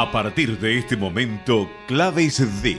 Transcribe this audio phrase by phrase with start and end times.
[0.00, 2.78] A partir de este momento, Claves D.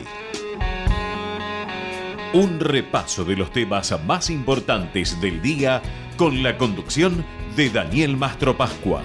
[2.34, 5.84] Un repaso de los temas más importantes del día
[6.18, 7.24] con la conducción
[7.56, 9.04] de Daniel Mastro Pascua.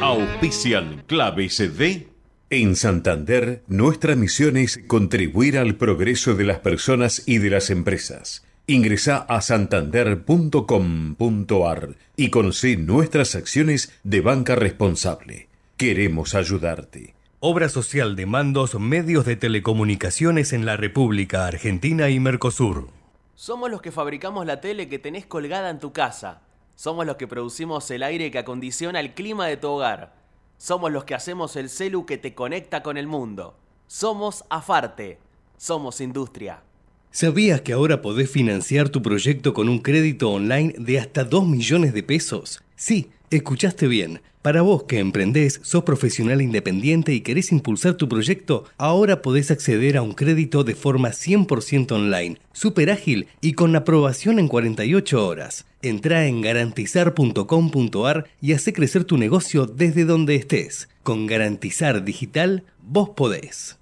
[0.00, 2.08] Auspician Claves D.
[2.48, 8.42] En Santander, nuestra misión es contribuir al progreso de las personas y de las empresas.
[8.66, 15.49] Ingresa a santander.com.ar y conoce nuestras acciones de banca responsable.
[15.80, 17.14] Queremos ayudarte.
[17.38, 22.90] Obra social de mandos medios de telecomunicaciones en la República Argentina y Mercosur.
[23.34, 26.42] Somos los que fabricamos la tele que tenés colgada en tu casa.
[26.76, 30.12] Somos los que producimos el aire que acondiciona el clima de tu hogar.
[30.58, 33.56] Somos los que hacemos el celu que te conecta con el mundo.
[33.86, 35.18] Somos Afarte.
[35.56, 36.62] Somos industria.
[37.10, 41.94] ¿Sabías que ahora podés financiar tu proyecto con un crédito online de hasta 2 millones
[41.94, 42.62] de pesos?
[42.76, 44.20] Sí, escuchaste bien.
[44.42, 49.98] Para vos que emprendés, sos profesional independiente y querés impulsar tu proyecto, ahora podés acceder
[49.98, 55.66] a un crédito de forma 100% online, súper ágil y con aprobación en 48 horas.
[55.82, 60.88] Entra en garantizar.com.ar y hace crecer tu negocio desde donde estés.
[61.02, 63.78] Con Garantizar Digital, vos podés.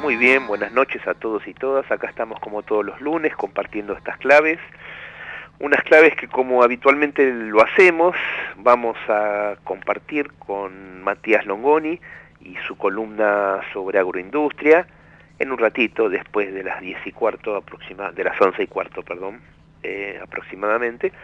[0.00, 1.90] Muy bien, buenas noches a todos y todas.
[1.92, 4.58] Acá estamos como todos los lunes compartiendo estas claves.
[5.64, 8.14] Unas claves que como habitualmente lo hacemos,
[8.58, 11.98] vamos a compartir con Matías Longoni
[12.42, 14.86] y su columna sobre agroindustria
[15.38, 19.02] en un ratito, después de las 10 y cuarto, aproxima, de las 11 y cuarto,
[19.02, 19.40] perdón,
[19.82, 21.14] eh, aproximadamente.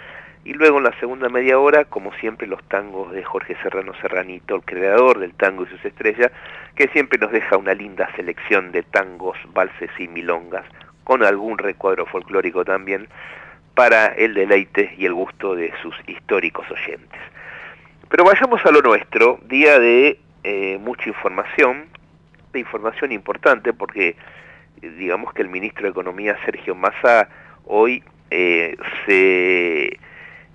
[0.43, 4.55] Y luego en la segunda media hora, como siempre, los tangos de Jorge Serrano Serranito,
[4.55, 6.33] el creador del tango y sus estrellas,
[6.77, 10.65] que siempre nos deja una linda selección de tangos, valses y milongas,
[11.05, 13.07] con algún recuadro folclórico también,
[13.75, 17.21] para el deleite y el gusto de sus históricos oyentes.
[18.09, 21.87] Pero vayamos a lo nuestro, día de eh, mucha información,
[22.53, 24.17] de información importante, porque
[24.81, 27.29] digamos que el ministro de Economía, Sergio Massa,
[27.67, 28.77] hoy eh,
[29.07, 29.99] se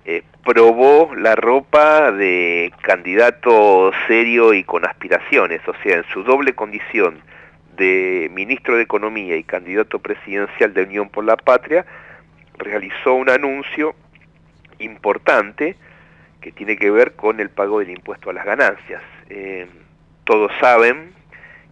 [0.04, 6.54] eh, probó la ropa de candidato serio y con aspiraciones, o sea, en su doble
[6.54, 7.20] condición
[7.76, 11.84] de ministro de Economía y candidato presidencial de Unión por la Patria,
[12.58, 13.94] realizó un anuncio
[14.78, 15.76] importante
[16.40, 19.02] que tiene que ver con el pago del impuesto a las ganancias.
[19.30, 19.66] Eh,
[20.24, 21.12] todos saben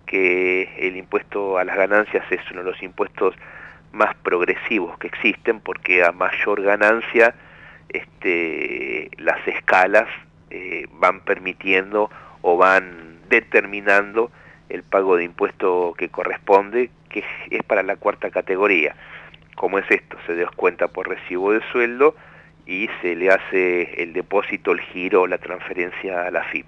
[0.06, 3.34] que el impuesto a las ganancias es uno de los impuestos
[3.93, 7.34] más progresivos que existen porque a mayor ganancia
[7.89, 10.09] este, las escalas
[10.50, 12.11] eh, van permitiendo
[12.43, 14.31] o van determinando
[14.69, 18.97] el pago de impuesto que corresponde, que es para la cuarta categoría.
[19.56, 20.16] ¿Cómo es esto?
[20.26, 22.15] Se descuenta por recibo de sueldo
[22.66, 26.66] y se le hace el depósito, el giro la transferencia a la FIP.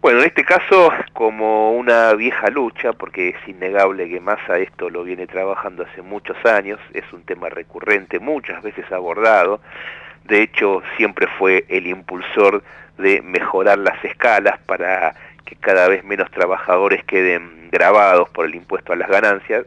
[0.00, 5.04] Bueno, en este caso, como una vieja lucha, porque es innegable que Massa esto lo
[5.04, 9.60] viene trabajando hace muchos años, es un tema recurrente, muchas veces abordado,
[10.24, 12.64] de hecho siempre fue el impulsor
[12.98, 15.14] de mejorar las escalas para
[15.44, 19.66] que cada vez menos trabajadores queden grabados por el impuesto a las ganancias.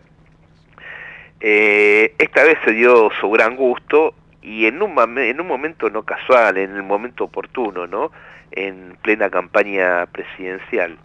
[1.40, 6.03] Eh, esta vez se dio su gran gusto y en un, en un momento no
[6.03, 8.12] casual, en el momento oportuno, ¿no?
[8.51, 10.97] en plena campaña presidencial,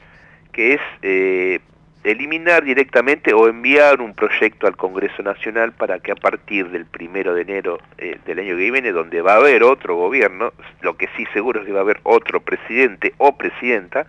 [0.53, 1.61] que es eh,
[2.05, 7.35] eliminar directamente o enviar un proyecto al Congreso Nacional para que a partir del primero
[7.35, 11.09] de enero eh, del año que viene, donde va a haber otro gobierno, lo que
[11.17, 14.07] sí seguro es que va a haber otro presidente o presidenta,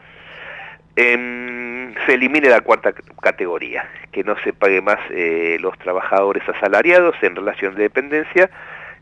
[0.96, 1.61] em,
[2.06, 7.36] se elimine la cuarta categoría, que no se pague más eh, los trabajadores asalariados en
[7.36, 8.50] relación de dependencia,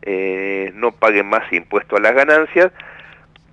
[0.02, 2.70] eh, no paguen más impuesto a las ganancias,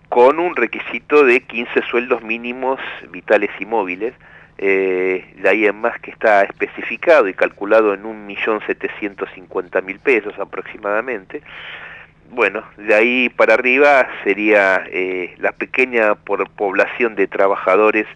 [0.09, 4.13] con un requisito de 15 sueldos mínimos vitales y móviles,
[4.57, 11.41] eh, de ahí en más que está especificado y calculado en 1.750.000 pesos aproximadamente.
[12.29, 14.83] Bueno, de ahí para arriba sería
[15.37, 18.07] la pequeña por población de trabajadores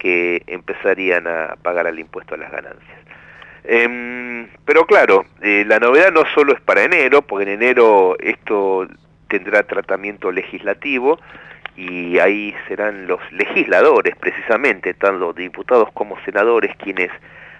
[0.00, 2.98] que empezarían a pagar el impuesto a las ganancias.
[3.62, 8.88] Em, pero claro, eh, la novedad no solo es para enero, porque en enero esto
[9.28, 11.20] tendrá tratamiento legislativo,
[11.76, 17.10] y ahí serán los legisladores, precisamente, tanto diputados como senadores, quienes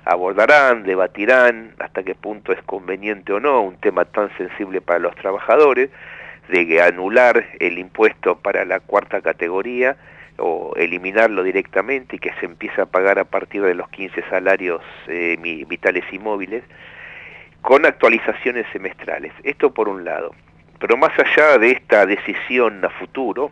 [0.04, 5.14] abordarán, debatirán hasta qué punto es conveniente o no un tema tan sensible para los
[5.16, 5.90] trabajadores,
[6.48, 9.96] de anular el impuesto para la cuarta categoría
[10.40, 14.82] o eliminarlo directamente y que se empiece a pagar a partir de los 15 salarios
[15.06, 15.36] eh,
[15.68, 16.64] vitales y móviles,
[17.60, 19.32] con actualizaciones semestrales.
[19.44, 20.34] Esto por un lado.
[20.78, 23.50] pero más allá de esta decisión a futuro,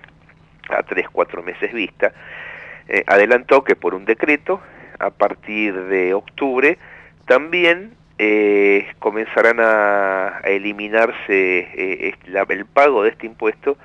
[0.71, 2.13] a tres, cuatro meses vista,
[2.89, 4.61] eh, adelantó que por un decreto,
[4.99, 6.79] a partir de octubre,
[7.27, 13.77] también eh, comenzarán a, eliminarse el pago de este impuesto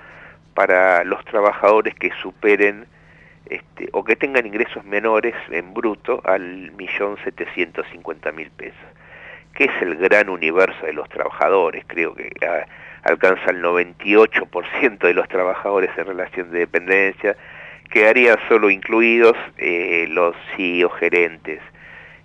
[0.53, 2.85] para los trabajadores que superen
[3.45, 8.79] este, o que tengan ingresos menores en bruto al millón setecientos cincuenta mil pesos,
[9.53, 12.65] que es el gran universo de los trabajadores, creo que ah,
[13.03, 17.35] alcanza el 98% de los trabajadores en relación de dependencia,
[17.91, 21.59] quedarían solo incluidos eh, los CEO gerentes,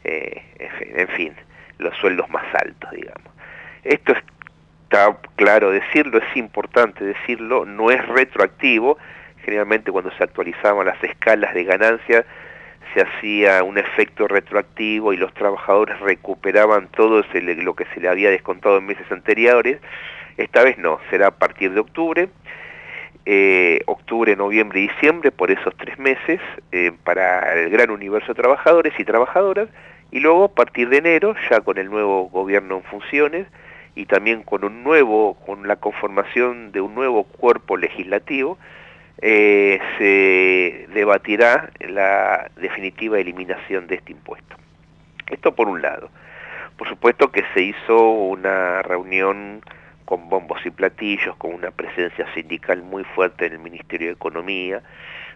[0.05, 0.43] eh,
[0.81, 1.35] en fin,
[1.79, 3.33] los sueldos más altos, digamos.
[3.85, 4.13] Esto
[4.89, 8.97] está claro decirlo, es importante decirlo, no es retroactivo,
[9.45, 12.25] generalmente cuando se actualizaban las escalas de ganancia
[12.95, 18.31] se hacía un efecto retroactivo y los trabajadores recuperaban todo lo que se le había
[18.31, 19.79] descontado en meses anteriores,
[20.39, 22.31] esta vez no, será a partir de octubre,
[23.27, 26.41] eh, octubre, noviembre y diciembre, por esos tres meses,
[26.73, 29.69] eh, para el gran universo de trabajadores y trabajadoras,
[30.11, 33.47] y luego a partir de enero, ya con el nuevo gobierno en funciones,
[33.99, 38.57] y también con un nuevo, con la conformación de un nuevo cuerpo legislativo,
[39.21, 44.55] eh, se debatirá la definitiva eliminación de este impuesto.
[45.29, 46.11] Esto por un lado.
[46.77, 49.63] Por supuesto que se hizo una reunión
[50.05, 54.81] con bombos y platillos, con una presencia sindical muy fuerte en el Ministerio de Economía,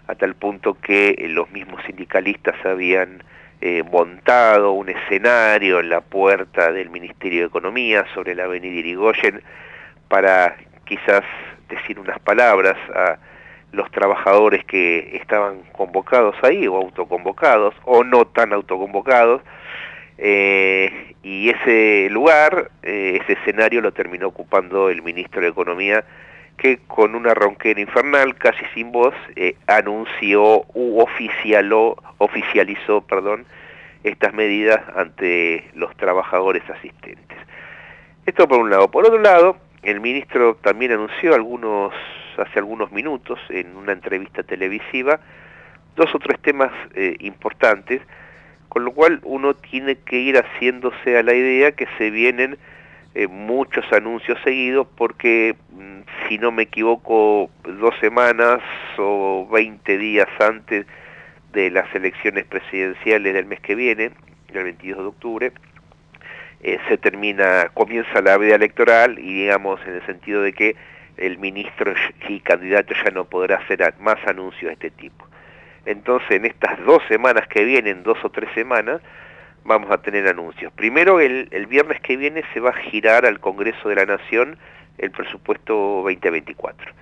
[0.06, 3.24] a tal punto que los mismos sindicalistas habían
[3.62, 9.40] eh, montado un escenario en la puerta del Ministerio de Economía sobre la avenida Irigoyen
[10.08, 11.22] para quizás
[11.68, 13.18] decir unas palabras a
[13.70, 19.42] los trabajadores que estaban convocados ahí o autoconvocados o no tan autoconvocados
[20.18, 26.04] eh, y ese lugar, eh, ese escenario lo terminó ocupando el ministro de Economía,
[26.62, 33.44] que con una ronquera infernal, casi sin voz, eh, anunció u oficialó, oficializó perdón,
[34.04, 37.36] estas medidas ante los trabajadores asistentes.
[38.26, 38.92] Esto por un lado.
[38.92, 41.92] Por otro lado, el ministro también anunció algunos,
[42.38, 45.18] hace algunos minutos, en una entrevista televisiva,
[45.96, 46.70] dos o tres temas
[47.18, 48.00] importantes
[48.68, 52.56] con lo cual uno tiene que ir haciéndose a la idea que se vienen
[53.14, 58.60] eh, muchos anuncios seguidos porque mm, si no me equivoco dos semanas
[58.98, 60.86] o 20 días antes
[61.52, 64.12] de las elecciones presidenciales del mes que viene,
[64.48, 65.52] el 22 de octubre,
[66.62, 70.76] eh, se termina, comienza la vida electoral y digamos en el sentido de que
[71.16, 71.92] el ministro
[72.28, 75.26] y candidato ya no podrá hacer más anuncios de este tipo.
[75.84, 79.00] Entonces, en estas dos semanas que vienen, dos o tres semanas,
[79.64, 80.72] vamos a tener anuncios.
[80.72, 84.56] Primero, el, viernes que viene se va a girar al Congreso de la Nación
[84.98, 86.92] el presupuesto 2024.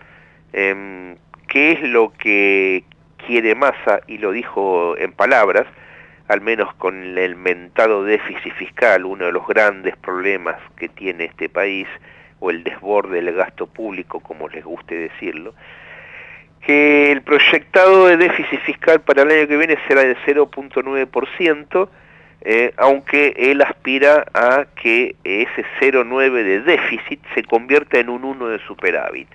[0.52, 1.16] Em,
[1.48, 2.84] ¿Qué es lo que
[3.26, 4.00] quiere Massa?
[4.06, 5.66] Y lo dijo en palabras,
[6.28, 11.48] al menos con el mentado déficit fiscal, uno de los grandes problemas que tiene este
[11.48, 11.88] país,
[12.38, 15.54] o el desborde del gasto público, como les guste decirlo,
[16.60, 21.88] que el proyectado de déficit fiscal para el año que viene será de 0.9%,
[22.42, 28.48] eh, aunque él aspira a que ese 0.9 de déficit se convierta en un 1
[28.48, 29.28] de superávit.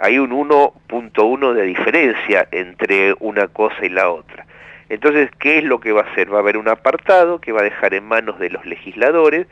[0.00, 4.46] Hay un 1.1 de diferencia entre una cosa y la otra.
[4.88, 6.32] Entonces, ¿qué es lo que va a hacer?
[6.32, 9.46] Va a haber un apartado que va a dejar en manos de los legisladores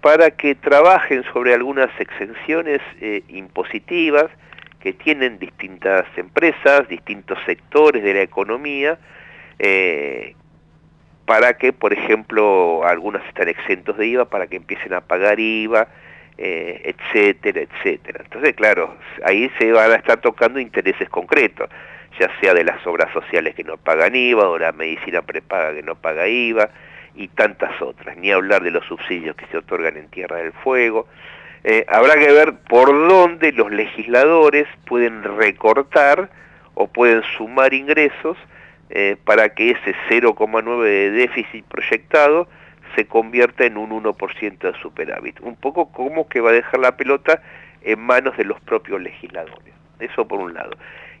[0.00, 4.26] para que trabajen sobre algunas exenciones eh, impositivas,
[4.80, 8.98] que tienen distintas empresas, distintos sectores de la economía,
[9.58, 10.34] eh,
[11.26, 15.88] para que, por ejemplo, algunos están exentos de IVA, para que empiecen a pagar IVA,
[16.36, 18.20] eh, etcétera, etcétera.
[18.24, 21.68] Entonces, claro, ahí se van a estar tocando intereses concretos,
[22.18, 25.82] ya sea de las obras sociales que no pagan IVA, o la medicina prepaga que
[25.82, 26.70] no paga IVA,
[27.14, 31.06] y tantas otras, ni hablar de los subsidios que se otorgan en Tierra del Fuego,
[31.62, 36.28] eh, habrá que ver por dónde los legisladores pueden recortar
[36.74, 38.36] o pueden sumar ingresos
[38.96, 42.46] eh, para que ese 0,9 de déficit proyectado
[42.94, 45.40] se convierta en un 1% de superávit.
[45.40, 47.42] Un poco como que va a dejar la pelota
[47.82, 49.74] en manos de los propios legisladores.
[49.98, 50.70] Eso por un lado.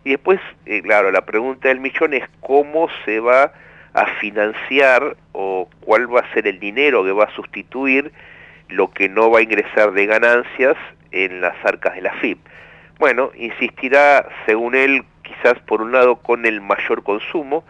[0.04, 3.52] Y después, eh, claro, la pregunta del millón es cómo se va
[3.92, 8.12] a financiar o cuál va a ser el dinero que va a sustituir
[8.68, 10.76] lo que no va a ingresar de ganancias
[11.10, 12.38] en las arcas de la FIP.
[13.00, 17.64] Bueno, insistirá, según él, quizás por un lado con el mayor consumo,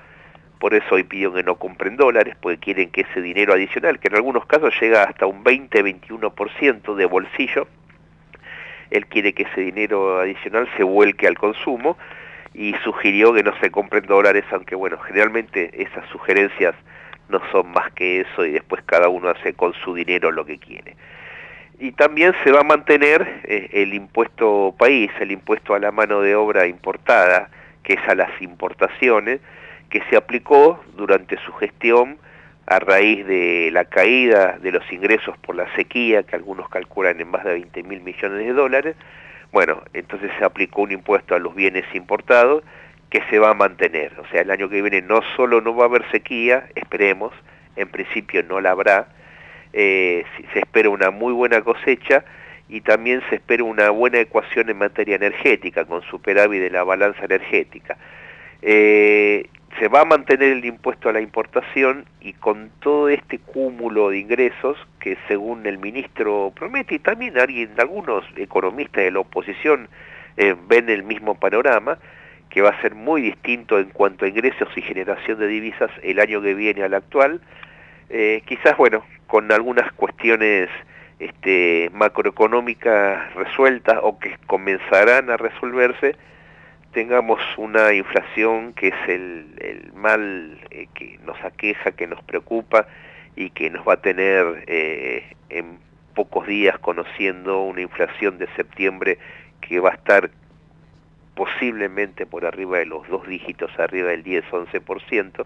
[0.59, 4.09] por eso hoy piden que no compren dólares, porque quieren que ese dinero adicional, que
[4.09, 7.67] en algunos casos llega hasta un 20-21% de bolsillo,
[8.91, 11.97] él quiere que ese dinero adicional se vuelque al consumo
[12.53, 16.75] y sugirió que no se compren dólares, aunque bueno, generalmente esas sugerencias
[17.29, 20.59] no son más que eso y después cada uno hace con su dinero lo que
[20.59, 20.97] quiere.
[21.79, 26.21] Y también se va a mantener eh, el impuesto país, el impuesto a la mano
[26.21, 27.51] de obra importada,
[27.83, 29.41] que es a las importaciones,
[29.91, 32.19] que se aplicó durante su gestión
[32.67, 37.29] a raíz de la caída de los ingresos por la sequía, que algunos calculan en
[37.29, 38.97] más de 20 mil millones de dólares.
[39.53, 42.65] Bueno, entonces se aplicó un impuesto a los bienes importados
[43.11, 44.13] que se va a mantener.
[44.19, 47.33] O sea, el año que viene no solo no va a haber sequía, esperemos,
[47.77, 49.09] en principio no la habrá,
[49.77, 52.25] eh, se espera una muy buena cosecha
[52.69, 57.25] y también se espera una buena ecuación en materia energética, con superávit de la balanza
[57.25, 57.97] energética.
[58.63, 59.49] Eh,
[59.81, 64.19] se va a mantener el impuesto a la importación y con todo este cúmulo de
[64.19, 69.89] ingresos que según el ministro promete y también alguien, algunos economistas de la oposición
[70.37, 71.99] eh, ven el mismo panorama,
[72.49, 76.21] que va a ser muy distinto en cuanto a ingresos y generación de divisas el
[76.21, 77.41] año que viene al actual,
[78.47, 80.69] quizás bueno, con algunas cuestiones
[81.19, 86.17] este, macroeconómicas resueltas o que comenzarán a resolverse,
[86.93, 92.87] tengamos una inflación que es el, mal eh, que nos aqueja, que nos preocupa
[93.37, 95.79] y que nos va a tener eh, en
[96.15, 99.19] pocos días conociendo una inflación de septiembre
[99.61, 100.31] que va a estar
[101.35, 105.45] posiblemente por arriba de los dos dígitos, arriba del 10-11%.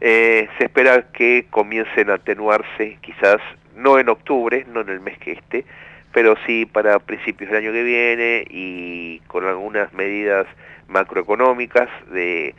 [0.00, 3.38] Eh, se espera que comiencen a atenuarse quizás
[3.74, 5.64] no en octubre, no en el mes que esté,
[6.12, 10.46] pero sí para principios del año que viene y con algunas medidas
[10.88, 12.54] macroeconómicas de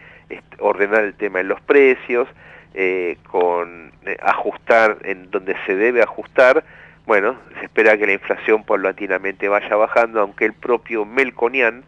[0.60, 2.28] ordenar el tema de los precios,
[2.74, 6.64] eh, con eh, ajustar en donde se debe ajustar,
[7.06, 11.84] bueno, se espera que la inflación paulatinamente vaya bajando, aunque el propio Melconian,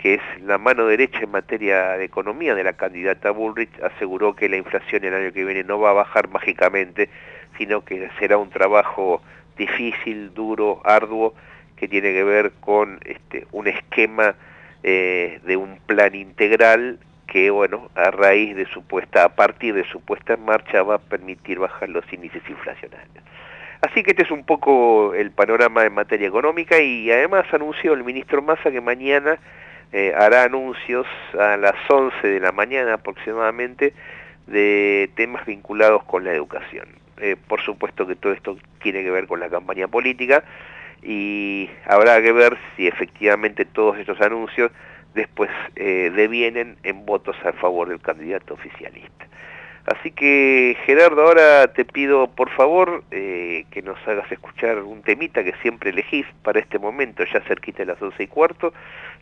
[0.00, 4.48] que es la mano derecha en materia de economía de la candidata Bullrich, aseguró que
[4.48, 7.10] la inflación el año que viene no va a bajar mágicamente,
[7.56, 9.20] sino que será un trabajo
[9.56, 11.34] difícil, duro, arduo,
[11.76, 14.36] que tiene que ver con este, un esquema
[14.84, 19.84] eh, de un plan integral que, bueno, a raíz de su puesta, a partir de
[19.84, 23.24] su puesta en marcha, va a permitir bajar los índices inflacionarios.
[23.80, 28.02] Así que este es un poco el panorama en materia económica y además anunció el
[28.02, 29.38] ministro Massa que mañana
[29.90, 31.06] eh, hará anuncios
[31.38, 33.94] a las 11 de la mañana aproximadamente
[34.46, 36.88] de temas vinculados con la educación.
[37.16, 40.44] Eh, por supuesto que todo esto tiene que ver con la campaña política
[41.02, 44.70] y habrá que ver si efectivamente todos estos anuncios
[45.14, 49.26] después eh, devienen en votos a favor del candidato oficialista.
[49.86, 55.54] Así que Gerardo, ahora te pido por favor que nos hagas escuchar un temita que
[55.62, 58.74] siempre elegís para este momento, ya cerquita de las once y cuarto,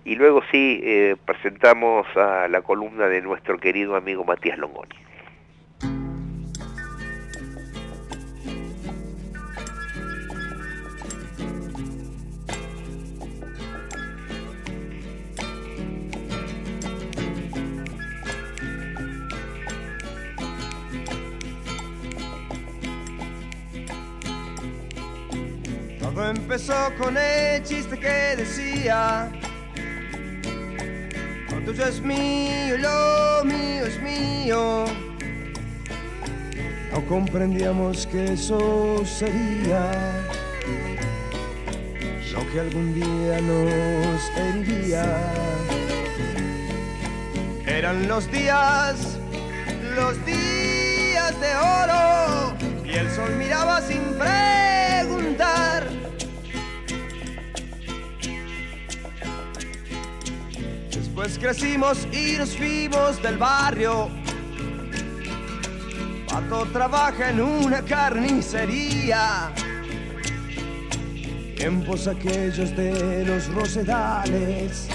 [0.06, 0.80] y luego sí
[1.26, 4.94] presentamos a la columna de nuestro querido amigo Matías Longoni.
[26.30, 29.30] empezó con el chiste que decía,
[31.66, 34.84] tuyo es mío, lo mío es mío.
[36.92, 39.90] No comprendíamos que eso sería
[42.32, 45.04] lo que algún día nos heriría.
[47.66, 49.18] Eran los días,
[49.96, 52.54] los días de oro,
[52.84, 55.65] y el sol miraba sin preguntar
[61.16, 64.10] Pues crecimos y nos fuimos del barrio.
[66.28, 69.50] Pato trabaja en una carnicería.
[71.56, 74.88] Tiempos aquellos de los rosedales.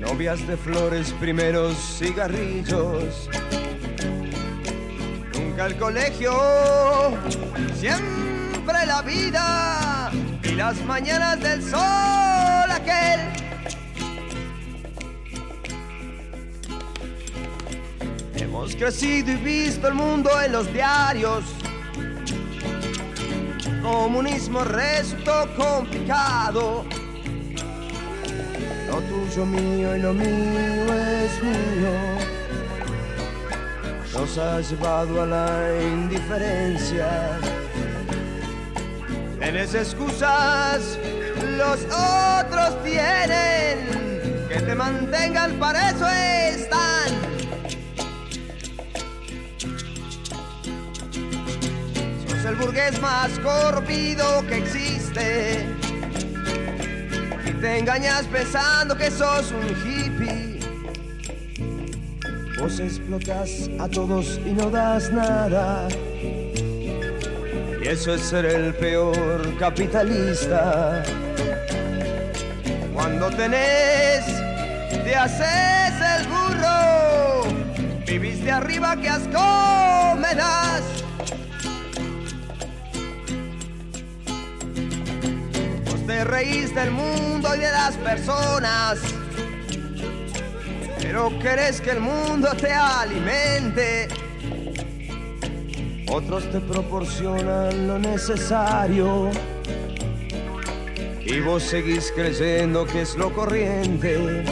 [0.00, 3.28] Novias de flores, primeros cigarrillos.
[5.34, 6.32] Nunca el colegio,
[7.74, 10.10] siempre la vida
[10.42, 13.51] y las mañanas del sol aquel
[18.62, 21.42] Hemos crecido y visto el mundo en los diarios.
[23.82, 26.84] Comunismo resto complicado.
[28.86, 31.90] Lo tuyo mío y lo mío es mío.
[34.14, 37.40] Nos ha llevado a la indiferencia.
[39.40, 41.00] Tienes excusas,
[41.58, 44.46] los otros tienen.
[44.48, 47.31] Que te mantengan, para eso están.
[52.52, 55.66] El burgués más corpido que existe.
[57.46, 60.60] Y te engañas pensando que sos un hippie.
[62.58, 65.88] Vos explotas a todos y no das nada.
[67.82, 71.02] Y eso es ser el peor capitalista.
[72.92, 74.26] Cuando tenés,
[75.04, 77.44] te haces el burro.
[78.06, 81.01] Vivís de arriba, que asco me.
[86.12, 89.00] Te reís del mundo y de las personas.
[91.00, 94.08] Pero querés que el mundo te alimente.
[96.10, 99.30] Otros te proporcionan lo necesario.
[101.24, 104.44] Y vos seguís creyendo que es lo corriente.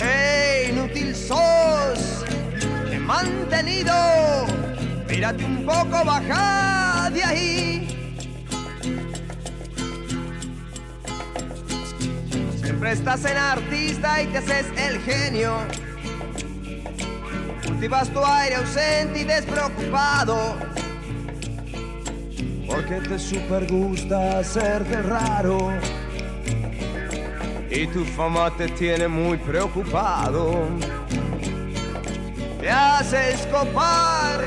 [0.00, 2.24] ¡Ey, inútil sos!
[2.92, 3.92] He mantenido.
[5.08, 7.93] Mírate un poco, baja de ahí.
[12.84, 15.54] Siempre estás en artista y te haces el genio.
[17.66, 20.54] Cultivas tu aire ausente y despreocupado.
[22.66, 25.72] Porque te super gusta hacerte raro.
[27.70, 30.68] Y tu fama te tiene muy preocupado.
[32.60, 34.44] Te haces copar,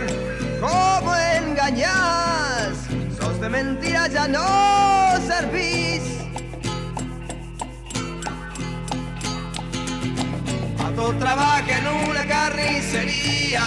[0.61, 2.85] como engañas.
[3.19, 5.76] Sos de mentira, ya no servís.
[10.97, 13.61] Pato trabaja en una carnicería.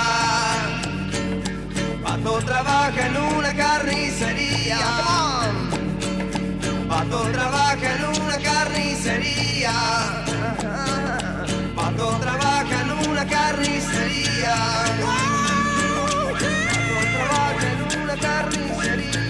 [2.02, 4.78] Pato trabaja en una carnicería.
[6.88, 9.72] Pato trabaja en una carnicería.
[11.76, 14.56] Pato trabaja en una carnicería.
[15.86, 16.34] Pato
[17.14, 19.29] trabaja en una carnicería.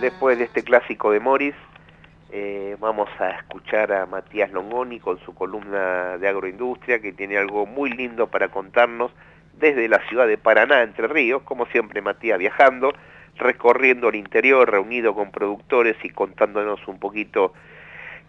[0.00, 1.54] Después de este clásico de Morris,
[2.32, 7.66] eh, vamos a escuchar a Matías Longoni con su columna de agroindustria, que tiene algo
[7.66, 9.10] muy lindo para contarnos
[9.58, 12.92] desde la ciudad de Paraná, Entre Ríos, como siempre Matías viajando,
[13.36, 17.52] recorriendo el interior, reunido con productores y contándonos un poquito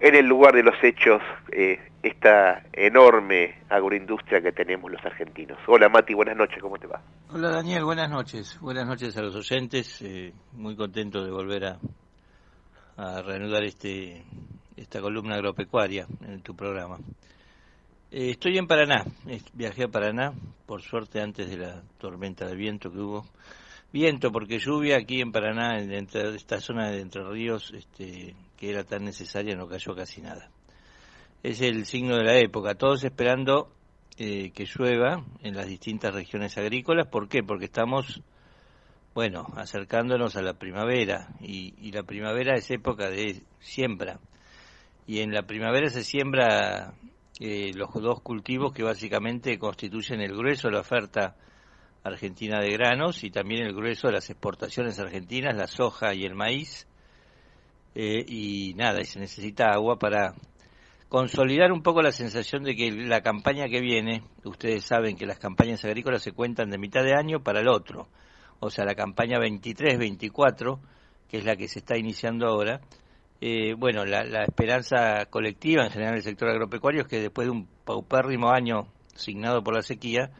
[0.02, 5.60] en el lugar de los hechos eh, esta enorme agroindustria que tenemos los argentinos.
[5.68, 7.00] Hola Mati, buenas noches, ¿cómo te va?
[7.30, 8.58] Hola Daniel, buenas noches.
[8.60, 10.02] Buenas noches a los oyentes.
[10.02, 11.78] eh, muy contento de volver a,
[13.22, 14.24] reanudar este
[14.76, 16.98] esta columna agropecuaria en tu programa.
[18.12, 19.06] Eh, estoy en Paraná.
[19.54, 20.34] Viajé a Paraná,
[20.66, 23.26] por suerte antes de la tormenta de viento que hubo.
[23.93, 28.86] Viento, porque lluvia aquí en Paraná, en esta zona de Entre Ríos, este, que era
[28.86, 30.49] tan necesaria, no cayó casi nada.
[31.43, 33.69] Es el signo de la época, todos esperando
[34.17, 37.08] eh, que llueva en las distintas regiones agrícolas.
[37.08, 37.43] ¿Por qué?
[37.43, 38.21] Porque estamos,
[39.13, 44.19] bueno, acercándonos a la primavera y, y la primavera es época de siembra.
[45.06, 46.93] Y en la primavera se siembra
[47.41, 51.36] eh, los dos cultivos que básicamente constituyen el grueso de la oferta
[52.04, 56.36] argentina de granos y también el grueso de las exportaciones argentinas, la soja y el
[56.36, 56.88] maíz.
[57.94, 60.34] Eh, y nada, y se necesita agua para
[61.10, 65.40] consolidar un poco la sensación de que la campaña que viene, ustedes saben que las
[65.40, 68.08] campañas agrícolas se cuentan de mitad de año para el otro,
[68.62, 70.80] o sea, la campaña 23-24,
[71.28, 72.80] que es la que se está iniciando ahora,
[73.42, 77.52] eh, bueno, la, la esperanza colectiva en general del sector agropecuario es que después de
[77.52, 80.32] un paupérrimo año signado por la sequía,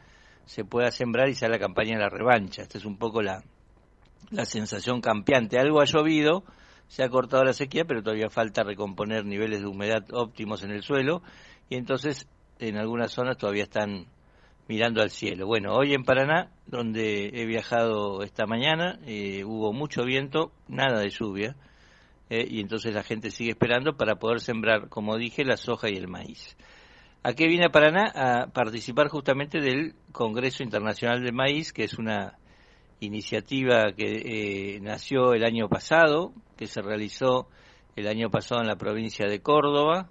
[0.46, 2.62] se pueda sembrar y sea la campaña de la revancha.
[2.62, 3.42] Esta es un poco la,
[4.30, 5.58] la sensación campeante.
[5.58, 6.44] Algo ha llovido,
[6.88, 10.82] se ha cortado la sequía, pero todavía falta recomponer niveles de humedad óptimos en el
[10.82, 11.22] suelo
[11.68, 12.28] y entonces
[12.58, 14.06] en algunas zonas todavía están
[14.68, 15.46] mirando al cielo.
[15.46, 21.10] Bueno, hoy en Paraná, donde he viajado esta mañana, eh, hubo mucho viento, nada de
[21.10, 21.56] lluvia,
[22.30, 25.96] eh, y entonces la gente sigue esperando para poder sembrar, como dije, la soja y
[25.96, 26.56] el maíz.
[27.24, 28.10] ¿A qué viene a Paraná?
[28.14, 32.36] A participar justamente del Congreso Internacional del Maíz, que es una
[32.98, 37.48] iniciativa que eh, nació el año pasado, que se realizó
[37.94, 40.08] el año pasado en la provincia de Córdoba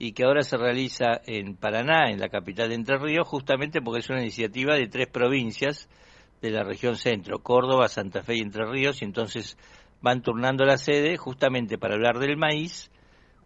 [0.00, 4.00] y que ahora se realiza en Paraná, en la capital de Entre Ríos, justamente porque
[4.00, 5.88] es una iniciativa de tres provincias
[6.42, 9.56] de la región centro, Córdoba, Santa Fe y Entre Ríos, y entonces
[10.00, 12.90] van turnando la sede justamente para hablar del maíz,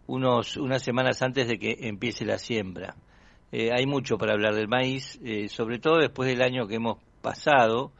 [0.07, 2.95] unos, unas semanas antes de que empiece la siembra.
[3.51, 6.97] Eh, hay mucho para hablar del maíz, eh, sobre todo después del año que hemos
[7.21, 7.91] pasado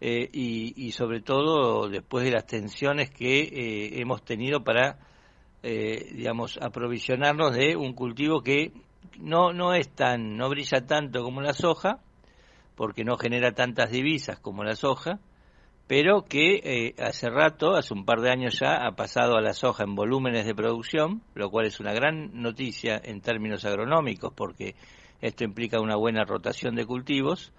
[0.00, 4.98] eh, y, sobre todo después de las tensiones que hemos tenido para,
[5.62, 8.72] digamos, aprovisionarnos de un cultivo que
[9.18, 12.00] no, no es tan, no brilla tanto como la soja,
[12.76, 15.20] porque no genera tantas divisas como la soja,
[15.86, 19.52] pero que eh, hace rato, hace un par de años ya, ha pasado a la
[19.52, 24.74] soja en volúmenes de producción, lo cual es una gran noticia en términos agronómicos, porque
[25.20, 27.52] esto implica una buena rotación de cultivos,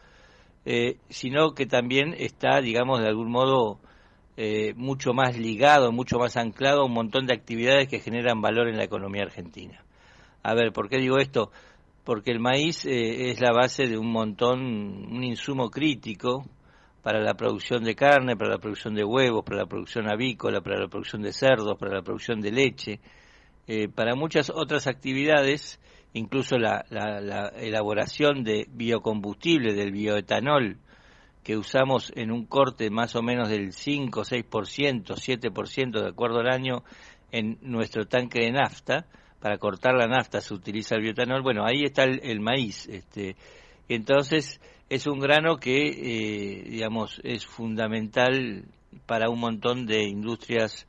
[0.65, 3.79] eh, sino que también está, digamos, de algún modo
[4.38, 8.67] eh, mucho más ligado, mucho más anclado a un montón de actividades que generan valor
[8.67, 9.83] en la economía argentina.
[10.41, 11.51] A ver, ¿por qué digo esto?
[12.03, 16.45] Porque el maíz es la base de un montón, un insumo crítico
[17.05, 20.79] para la producción de carne, para la producción de huevos, para la producción avícola, para
[20.79, 22.99] la producción de cerdos, para la producción de leche,
[23.67, 25.79] eh, para muchas otras actividades,
[26.13, 26.83] incluso la,
[27.57, 30.79] elaboración de biocombustible, del bioetanol,
[31.43, 36.51] que usamos en un corte más o menos del 5, 6%, 7% de acuerdo al
[36.51, 36.83] año
[37.31, 39.05] en nuestro tanque de nafta,
[39.39, 43.35] para cortar la nafta se utiliza el bioetanol, bueno, ahí está el, el maíz, este,
[43.87, 44.59] entonces
[44.89, 48.65] es un grano que, eh, digamos, es fundamental
[49.06, 50.88] para un montón de industrias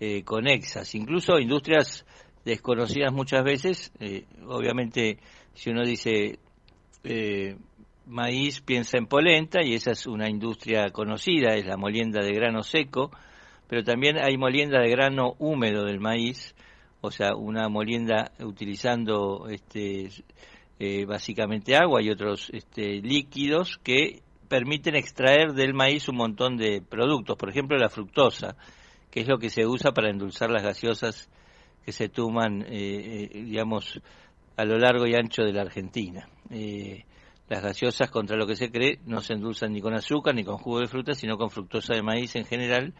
[0.00, 2.04] eh, conexas, incluso industrias
[2.44, 3.92] desconocidas muchas veces.
[4.00, 5.18] Eh, obviamente,
[5.54, 6.38] si uno dice
[8.06, 12.62] maíz, piensa en polenta, y esa es una industria conocida, es la molienda de grano
[12.62, 13.10] seco,
[13.68, 16.54] pero también hay molienda de grano húmedo del maíz,
[17.00, 20.08] o sea, una molienda utilizando este
[20.80, 26.80] eh, básicamente agua y otros este, líquidos que permiten extraer del maíz un montón de
[26.80, 28.56] productos, por ejemplo la fructosa,
[29.10, 31.28] que es lo que se usa para endulzar las gaseosas
[31.84, 34.00] que se toman, eh, eh, digamos,
[34.56, 36.28] a lo largo y ancho de la Argentina.
[37.48, 40.58] las gaseosas, contra lo que se cree, no se endulzan ni con azúcar ni con
[40.58, 42.94] jugo de fruta, sino con fructosa de maíz en general,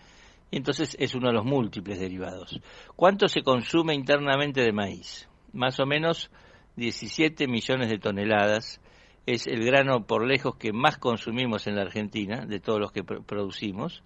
[0.50, 2.58] y entonces es uno de los múltiples derivados.
[2.96, 5.28] ¿Cuánto se consume internamente de maíz?
[5.52, 6.30] Más o menos
[6.78, 8.80] 17 millones de toneladas.
[9.26, 13.04] Es el grano por lejos que más consumimos en la Argentina, de todos los que
[13.04, 14.02] producimos,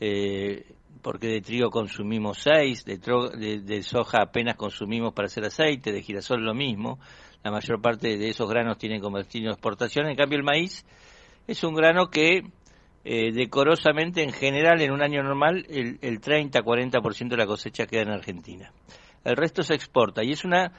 [0.00, 0.64] eh,
[1.02, 6.42] porque de trigo consumimos 6, de, de, soja apenas consumimos para hacer aceite, de girasol
[6.42, 6.98] lo mismo.
[7.44, 10.06] La mayor parte de esos granos tienen como destino exportación.
[10.06, 10.86] En cambio, el maíz
[11.46, 12.44] es un grano que
[13.04, 18.02] eh, decorosamente, en general, en un año normal, el, el 30-40% de la cosecha queda
[18.02, 18.72] en Argentina.
[19.24, 20.72] El resto se exporta y es una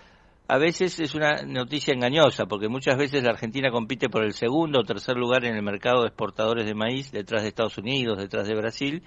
[0.48, 4.82] a veces es una noticia engañosa, porque muchas veces la Argentina compite por el segundo
[4.82, 8.48] o tercer lugar en el mercado de exportadores de maíz, detrás de Estados Unidos, detrás
[8.48, 9.04] de Brasil,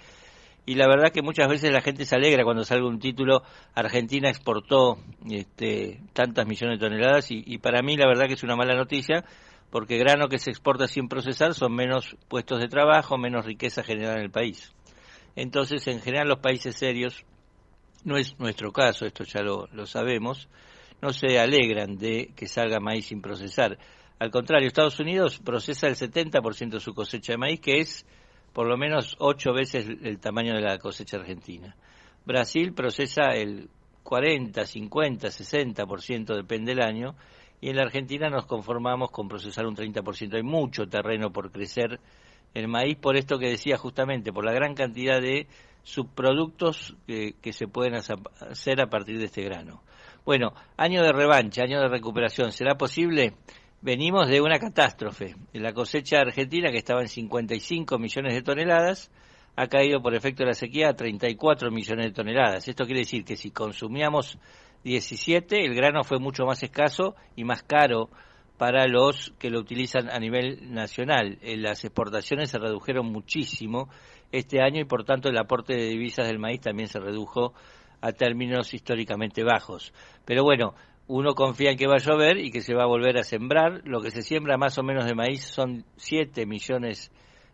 [0.64, 3.42] y la verdad que muchas veces la gente se alegra cuando sale un título,
[3.75, 4.99] Argentina exportó
[5.31, 9.25] este, tantas millones de toneladas, y, para mí la verdad que es una mala noticia,
[9.70, 14.16] porque grano que se exporta sin procesar son menos puestos de trabajo, menos riqueza generada
[14.16, 14.72] en el país.
[15.37, 17.25] Entonces, en general, los países serios,
[18.05, 20.49] no es nuestro caso, esto ya lo sabemos,
[21.03, 23.79] no se alegran de que salga maíz sin procesar.
[24.19, 28.07] Al contrario, Estados Unidos procesa el 70% de su cosecha de maíz, que es
[28.53, 31.77] por lo menos ocho veces el tamaño de la cosecha argentina.
[32.25, 33.69] Brasil procesa el
[34.03, 37.15] 40, 50, 60%, depende del año,
[37.61, 40.35] y en la Argentina nos conformamos con procesar un 30%.
[40.35, 42.01] Hay mucho terreno por crecer
[42.55, 45.47] el maíz, por esto que decía justamente, por la gran cantidad de
[45.83, 49.83] subproductos que, que se pueden hacer a partir de este grano.
[50.27, 53.35] Bueno, año de revancha, año de recuperación, ¿será posible?
[53.81, 55.37] Venimos de una catástrofe.
[55.53, 59.12] La cosecha argentina, que estaba en 55 millones de toneladas,
[59.55, 62.67] ha caído por efecto de la sequía a 34 millones de toneladas.
[62.67, 64.37] Esto quiere decir que si consumíamos
[64.83, 68.11] 17, el grano fue mucho más escaso y más caro
[68.59, 71.39] para los que lo utilizan a nivel nacional.
[71.41, 73.89] Eh, las exportaciones se redujeron muchísimo
[74.33, 77.55] este año y por tanto el aporte de divisas del maíz también se redujo
[78.01, 79.93] a términos históricamente bajos.
[80.25, 80.75] Pero bueno,
[81.09, 83.83] uno confía en que va a llover y que se va a volver a sembrar.
[83.85, 87.13] Lo que se siembra más o menos de maíz son 7 millones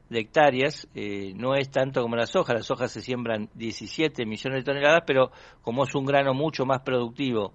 [0.08, 4.60] de hectáreas, eh, no es tanto como la soja, las soja se siembran 17 millones
[4.60, 5.30] de toneladas, pero
[5.62, 7.54] como es un grano mucho más productivo,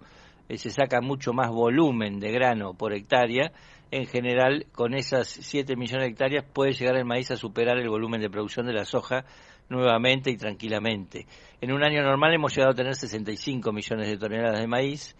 [0.49, 3.51] eh, se saca mucho más volumen de grano por hectárea,
[3.91, 7.89] en general con esas 7 millones de hectáreas puede llegar el maíz a superar el
[7.89, 9.23] volumen de producción de la soja
[9.69, 11.25] nuevamente y tranquilamente.
[11.61, 15.15] En un año normal hemos llegado a tener 65 millones de toneladas de maíz,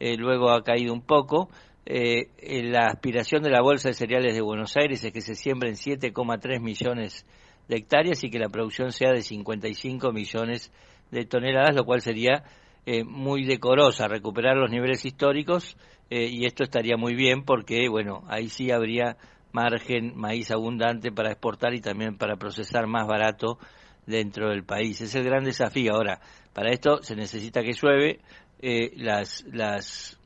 [0.00, 1.48] eh, luego ha caído un poco.
[1.84, 2.28] Eh,
[2.64, 6.60] la aspiración de la Bolsa de Cereales de Buenos Aires es que se siembren 7,3
[6.60, 7.26] millones
[7.68, 10.72] de hectáreas y que la producción sea de 55 millones
[11.10, 12.44] de toneladas, lo cual sería
[12.84, 15.76] eh, muy decorosa, recuperar los niveles históricos
[16.10, 19.16] eh, y esto estaría muy bien porque, bueno, ahí sí habría
[19.52, 23.58] margen, maíz abundante para exportar y también para procesar más barato
[24.06, 25.00] dentro del país.
[25.00, 25.94] Es el gran desafío.
[25.94, 26.20] Ahora,
[26.52, 28.20] para esto se necesita que llueve.
[28.64, 30.20] Eh, las, las,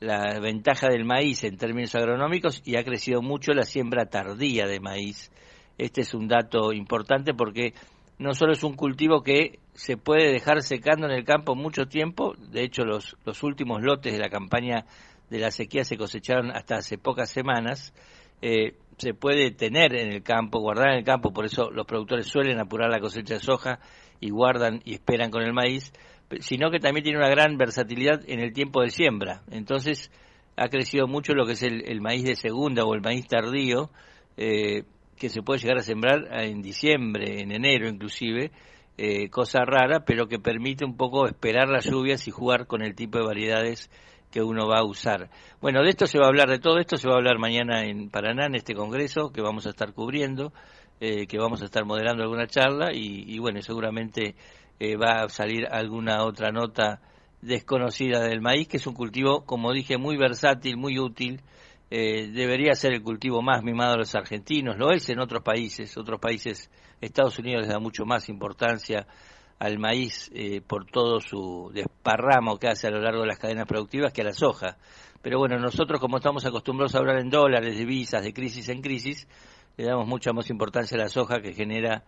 [0.00, 4.80] la ventaja del maíz en términos agronómicos y ha crecido mucho la siembra tardía de
[4.80, 5.30] maíz.
[5.78, 7.72] Este es un dato importante porque
[8.18, 12.34] no solo es un cultivo que se puede dejar secando en el campo mucho tiempo,
[12.38, 14.84] de hecho los, los últimos lotes de la campaña
[15.30, 17.94] de la sequía se cosecharon hasta hace pocas semanas,
[18.42, 22.26] eh, se puede tener en el campo, guardar en el campo, por eso los productores
[22.26, 23.80] suelen apurar la cosecha de soja
[24.20, 25.92] y guardan y esperan con el maíz,
[26.40, 29.42] sino que también tiene una gran versatilidad en el tiempo de siembra.
[29.50, 30.10] Entonces
[30.56, 33.90] ha crecido mucho lo que es el, maíz de segunda o el maíz tardío,
[34.36, 34.84] eh,
[35.16, 38.50] que se puede llegar a sembrar en diciembre, en enero inclusive,
[38.98, 42.94] eh, cosa rara, pero que permite un poco esperar las lluvias y jugar con el
[42.94, 43.90] tipo de variedades
[44.30, 45.28] que uno va a usar.
[45.60, 47.84] Bueno, de esto se va a hablar, de todo esto se va a hablar mañana
[47.84, 50.52] en Paraná, en este congreso que vamos a estar cubriendo,
[51.00, 54.34] eh, que vamos a estar moderando alguna charla y, bueno, seguramente
[54.78, 57.00] eh, va a salir alguna otra nota
[57.42, 61.40] desconocida del maíz, que es un cultivo, como dije, muy versátil, muy útil,
[61.90, 65.96] eh, debería ser el cultivo más mimado de los argentinos, lo es en otros países,
[65.96, 69.06] otros países, Estados Unidos les da mucho más importancia
[69.60, 73.66] al maíz eh, por todo su desparramo que hace a lo largo de las cadenas
[73.66, 74.78] productivas que a la soja.
[75.20, 79.28] Pero bueno, nosotros como estamos acostumbrados a hablar en dólares, divisas, de crisis en crisis,
[79.76, 82.04] le damos mucha más importancia a la soja que genera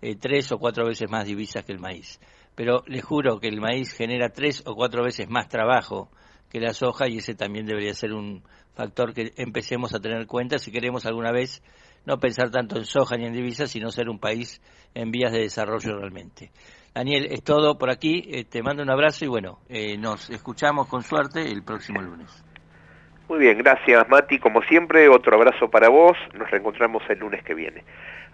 [0.00, 2.18] eh, tres o cuatro veces más divisas que el maíz.
[2.54, 6.08] Pero les juro que el maíz genera tres o cuatro veces más trabajo
[6.48, 8.42] que la soja y ese también debería ser un
[8.74, 11.62] factor que empecemos a tener en cuenta si queremos alguna vez
[12.06, 14.62] no pensar tanto en soja ni en divisas, sino ser un país
[14.94, 16.50] en vías de desarrollo realmente.
[16.94, 20.86] Daniel, es todo por aquí, eh, te mando un abrazo y bueno, eh, nos escuchamos
[20.86, 22.44] con suerte el próximo lunes.
[23.28, 27.52] Muy bien, gracias Mati, como siempre, otro abrazo para vos, nos reencontramos el lunes que
[27.52, 27.82] viene.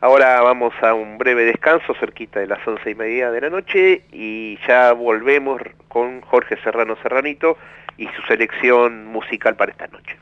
[0.03, 4.03] Ahora vamos a un breve descanso cerquita de las once y media de la noche
[4.13, 7.57] y ya volvemos con Jorge Serrano Serranito
[7.97, 10.19] y su selección musical para esta noche.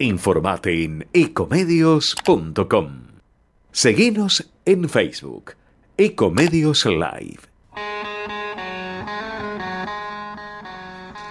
[0.00, 3.00] Informate en ecomedios.com.
[3.72, 5.54] Seguinos en Facebook,
[5.96, 7.40] Ecomedios Live.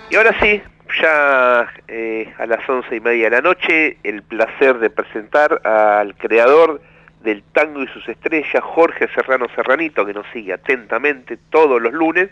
[0.10, 0.62] Y ahora sí,
[1.02, 6.18] ya eh, a las once y media de la noche, el placer de presentar al
[6.18, 6.82] creador
[7.24, 12.30] del tango y sus estrellas, Jorge Serrano Serranito, que nos sigue atentamente todos los lunes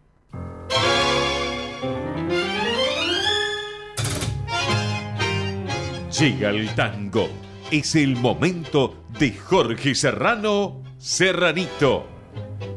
[6.20, 7.30] Llega el tango.
[7.70, 12.06] Es el momento de Jorge Serrano Serranito,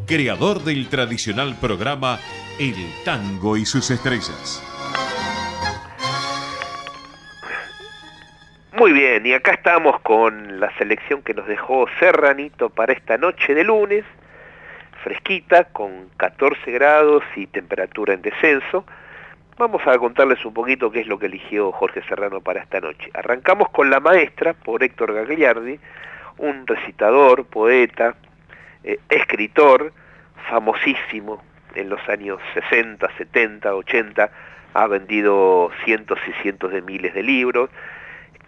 [0.06, 2.20] creador del tradicional programa
[2.60, 4.62] El Tango y sus Estrellas.
[8.74, 13.56] Muy bien, y acá estamos con la selección que nos dejó Serranito para esta noche
[13.56, 14.04] de lunes,
[15.06, 18.86] fresquita, con 14 grados y temperatura en descenso.
[19.58, 23.10] Vamos a contarles un poquito qué es lo que eligió Jorge Serrano para esta noche.
[23.13, 25.80] Arrancamos con La Maestra, por Héctor Gagliardi,
[26.38, 28.15] un recitador, poeta,
[28.84, 29.91] eh, escritor,
[30.50, 31.43] famosísimo
[31.76, 34.32] en los años 60, 70, 80,
[34.73, 37.69] ha vendido cientos y cientos de miles de libros,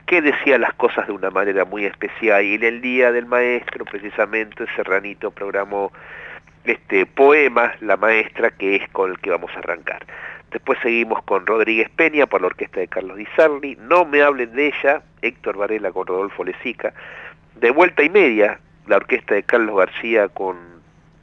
[0.05, 2.43] que decía las cosas de una manera muy especial.
[2.43, 5.91] Y en el Día del Maestro precisamente Serranito programó
[6.63, 10.05] este poema La Maestra que es con el que vamos a arrancar.
[10.51, 14.53] Después seguimos con Rodríguez Peña por la orquesta de Carlos Di Sarli, No me hablen
[14.53, 16.91] de ella, Héctor Varela con Rodolfo Lezica,
[17.59, 20.55] De vuelta y media, la orquesta de Carlos García con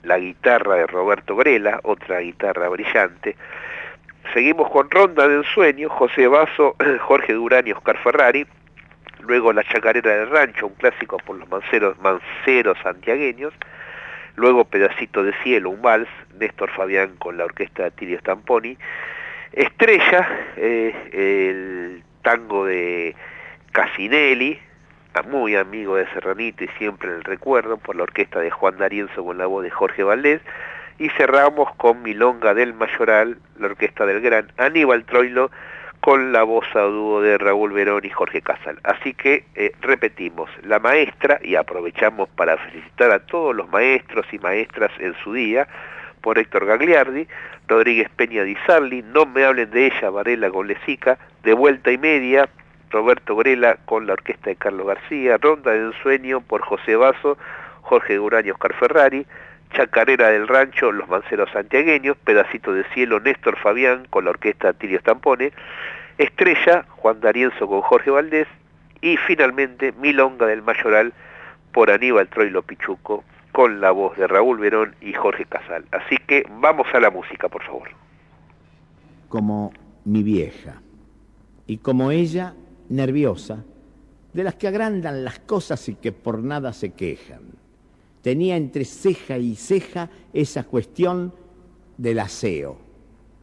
[0.03, 3.37] la guitarra de Roberto Grela, otra guitarra brillante.
[4.35, 8.47] Seguimos con Ronda de Ensueño, José Basso, Jorge Durán y Oscar Ferrari,
[9.21, 13.55] luego La Chacarera del Rancho, un clásico por los manceros, manceros santiagueños,
[14.35, 18.77] luego Pedacito de Cielo, un vals, Néstor Fabián con la orquesta de Tirio Stamponi,
[19.53, 23.17] Estrella, eh, el tango de
[23.73, 24.61] Casinelli,
[25.23, 29.25] muy amigo de Serranito y siempre en el recuerdo, por la orquesta de Juan D'Arienzo
[29.25, 30.41] con la voz de Jorge Valdés,
[30.99, 35.51] y cerramos con Milonga del Mayoral, la orquesta del gran Aníbal Troilo,
[36.01, 38.79] con la voz a dúo de Raúl Verón y Jorge Casal.
[38.85, 44.39] Así que eh, repetimos, la maestra, y aprovechamos para felicitar a todos los maestros y
[44.39, 45.67] maestras en su día,
[46.21, 47.27] por Héctor Gagliardi,
[47.69, 51.99] Rodríguez Peña Di Sarli, No me hablen de ella, Varela con Lezica, De vuelta y
[51.99, 52.49] media,
[52.91, 57.37] Roberto Grela con la orquesta de Carlos García, Ronda de Ensueño por José Basso,
[57.83, 59.27] Jorge Durán y Oscar Ferrari,
[59.73, 65.01] Chacarera del Rancho, Los Manceros Santiagueños, Pedacito de Cielo, Néstor Fabián con la orquesta Tirio
[65.01, 65.53] Stampone,
[66.19, 68.49] Estrella, Juan D'Arienzo con Jorge Valdés
[69.01, 71.13] y finalmente Milonga del Mayoral
[71.73, 75.85] por Aníbal Troilo Pichuco con la voz de Raúl Verón y Jorge Casal.
[75.91, 77.89] Así que vamos a la música, por favor.
[79.29, 79.73] Como
[80.05, 80.81] mi vieja
[81.67, 82.55] y como ella,
[82.89, 83.65] nerviosa,
[84.33, 87.41] de las que agrandan las cosas y que por nada se quejan.
[88.23, 91.33] Tenía entre ceja y ceja esa cuestión
[91.97, 92.77] del aseo.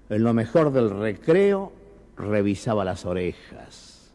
[0.10, 1.72] En lo mejor del recreo
[2.18, 4.12] revisaba las orejas.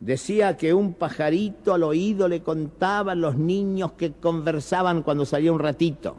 [0.00, 5.52] Decía que un pajarito al oído le contaba a los niños que conversaban cuando salía
[5.52, 6.16] un ratito.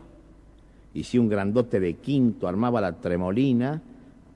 [0.94, 3.82] Y si un grandote de quinto armaba la tremolina,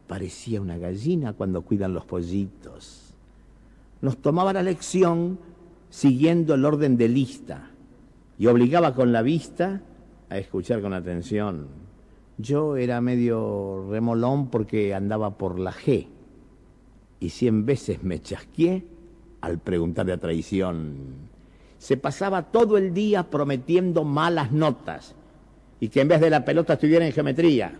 [0.08, 3.09] parecía una gallina cuando cuidan los pollitos.
[4.02, 5.40] Nos tomaba la lección
[5.90, 7.72] siguiendo el orden de lista
[8.38, 9.82] y obligaba con la vista
[10.30, 11.68] a escuchar con atención.
[12.38, 16.08] Yo era medio remolón porque andaba por la G
[17.20, 18.86] y cien veces me chasqué
[19.42, 21.30] al preguntarle a traición.
[21.78, 25.16] Se pasaba todo el día prometiendo malas notas
[25.82, 27.78] y que en vez de la pelota estuviera en geometría.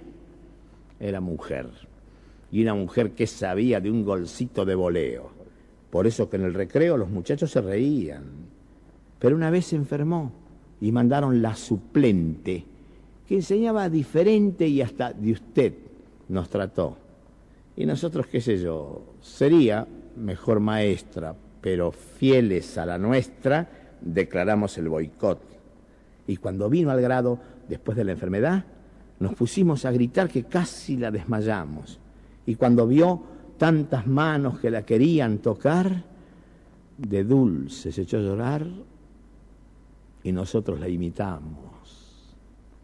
[1.00, 1.70] Era mujer
[2.52, 5.39] y una mujer que sabía de un golcito de voleo.
[5.90, 8.24] Por eso que en el recreo los muchachos se reían.
[9.20, 10.32] Pero una vez se enfermó
[10.82, 12.64] y mandaron la suplente,
[13.28, 15.74] que enseñaba diferente y hasta de usted
[16.30, 16.98] nos trató.
[17.76, 23.70] Y nosotros, qué sé yo, sería mejor maestra, pero fieles a la nuestra,
[24.02, 25.42] declaramos el boicot.
[26.28, 28.66] Y cuando vino al grado, después de la enfermedad,
[29.20, 32.00] nos pusimos a gritar que casi la desmayamos.
[32.46, 33.22] Y cuando vio
[33.60, 36.04] tantas manos que la querían tocar,
[36.98, 38.66] de dulce se echó a llorar
[40.24, 41.60] y nosotros la imitamos.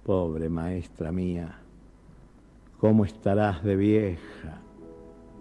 [0.04, 1.58] Pobre maestra mía,
[2.80, 4.62] ¿cómo estarás de vieja?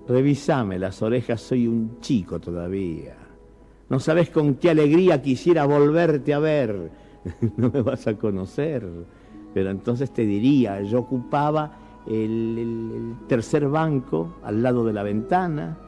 [0.08, 3.16] Revisame las orejas, soy un chico todavía.
[3.90, 6.90] No sabes con qué alegría quisiera volverte a ver.
[7.56, 8.86] no me vas a conocer.
[9.52, 15.78] Pero entonces te diría, yo ocupaba el, tercer banco al lado de la ventana,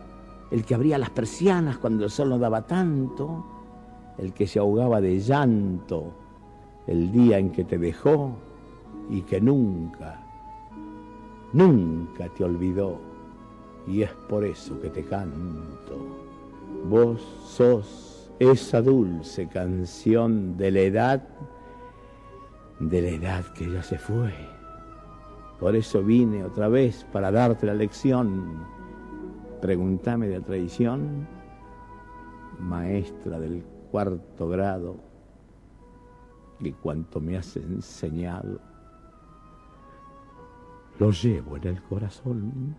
[0.51, 3.45] el que abría las persianas cuando el sol no daba tanto,
[4.19, 6.13] el que se ahogaba de llanto
[6.87, 8.37] el día en que te dejó
[9.11, 10.23] y que nunca,
[11.53, 12.99] nunca te olvidó.
[13.87, 15.99] Y es por eso que te canto.
[16.89, 21.29] Vos sos esa dulce canción de la edad,
[22.81, 24.56] de la edad que ya se fue.
[25.61, 28.65] Por eso vine otra vez para darte la lección.
[29.61, 31.27] Pregúntame de la traición,
[32.59, 34.97] maestra del cuarto grado,
[36.63, 38.61] que cuanto me has enseñado
[40.99, 42.77] lo llevo en el corazón.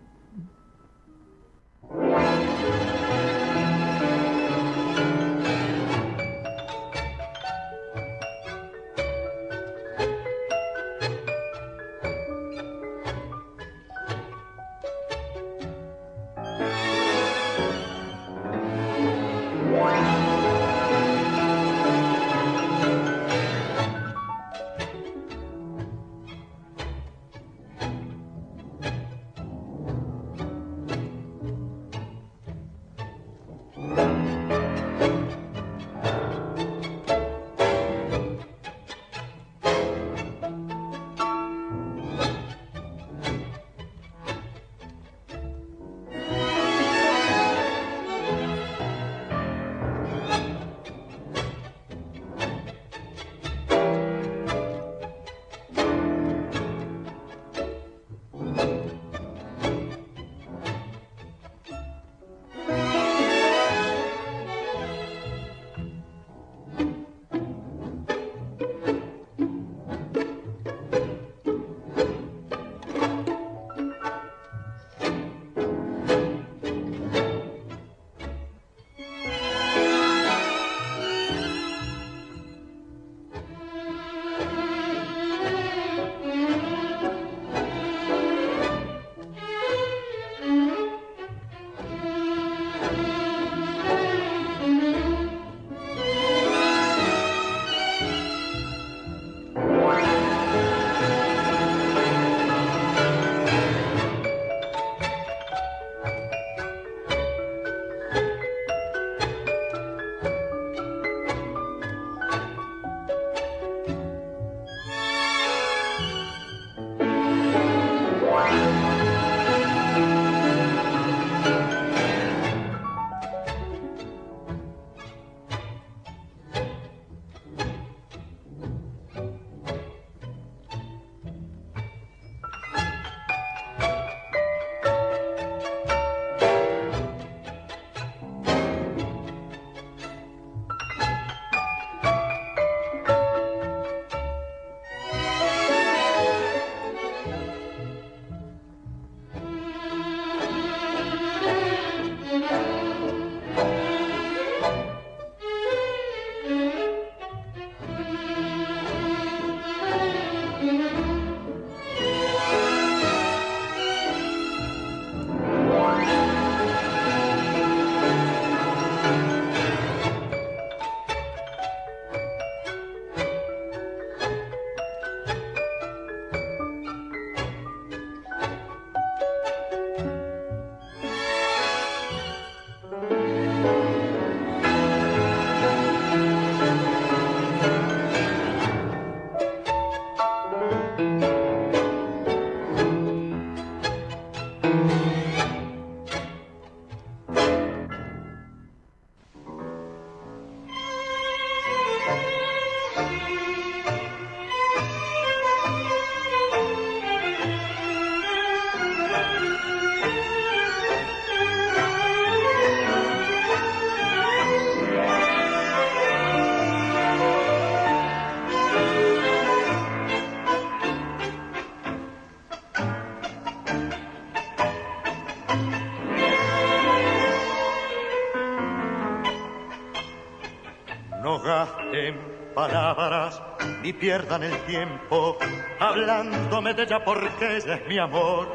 [233.88, 235.38] Ni pierdan el tiempo
[235.80, 238.46] hablándome de ella porque ella es mi amor.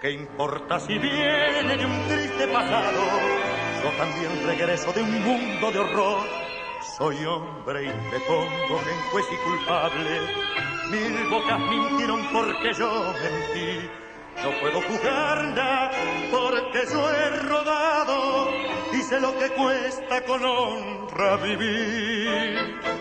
[0.00, 3.02] ¿Qué importa si viene de un triste pasado?
[3.82, 6.28] Yo también regreso de un mundo de horror.
[6.96, 10.20] Soy hombre y me pongo en juez y culpable.
[10.92, 13.90] Mil bocas mintieron porque yo mentí.
[14.44, 15.90] No puedo juzgarla
[16.30, 18.48] porque yo he rodado
[18.92, 22.91] y sé lo que cuesta con honra vivir.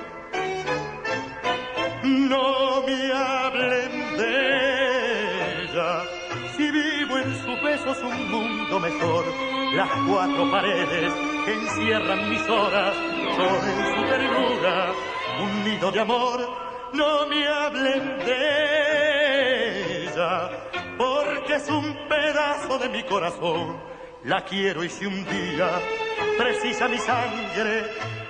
[7.83, 9.25] Besos un mundo mejor.
[9.73, 11.13] Las cuatro paredes
[11.45, 12.95] que encierran mis horas
[13.35, 14.91] son en su ternura
[15.41, 16.39] un nido de amor.
[16.93, 20.49] No me hablen de ella,
[20.97, 23.81] porque es un pedazo de mi corazón.
[24.25, 25.69] La quiero y si un día
[26.37, 27.85] precisa mi sangre,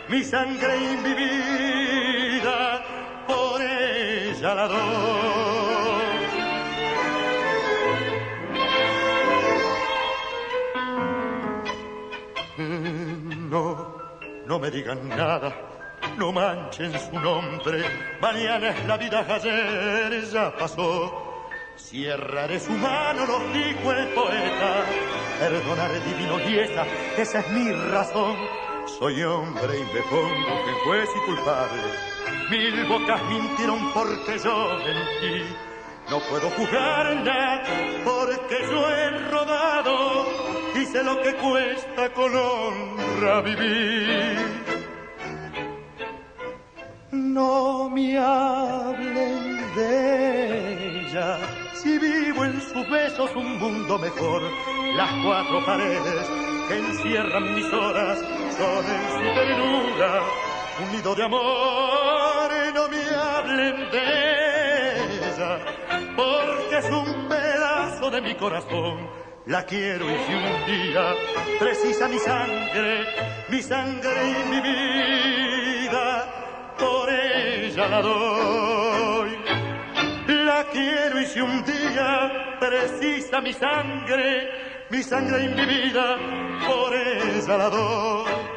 [0.08, 2.82] mi sangre y mi vida,
[3.60, 5.31] ella la doy.
[14.52, 15.50] No me digan nada,
[16.18, 17.86] no manchen su nombre.
[18.20, 21.48] Mañana es la vida, ayer ya pasó.
[21.78, 24.84] Cerraré su mano, lo dijo el poeta.
[25.40, 26.86] Perdonar divino y esa,
[27.18, 28.36] esa es mi razón.
[29.00, 31.82] Soy hombre y me pongo en juez y culpable.
[32.50, 35.46] Mil bocas mintieron porque yo mentí.
[36.10, 37.64] No puedo jugarla
[38.04, 40.31] porque yo he rodado
[41.00, 44.38] lo que cuesta con honra vivir.
[47.12, 51.38] No me hablen de ella,
[51.74, 54.42] si vivo en sus besos un mundo mejor.
[54.96, 56.30] Las cuatro paredes
[56.68, 58.20] que encierran mis horas
[58.58, 60.22] son en su ternura
[60.84, 62.52] un nido de amor.
[62.74, 65.60] No me hablen de ella,
[66.16, 69.31] porque es un pedazo de mi corazón.
[69.48, 71.16] La quiero y si un día
[71.58, 73.08] precisa mi sangre,
[73.50, 79.32] mi sangre y mi vida, por ella la doy.
[80.28, 84.52] La quiero y si un día precisa mi sangre,
[84.92, 86.20] mi sangre y mi vida,
[86.68, 88.51] por ella la doy.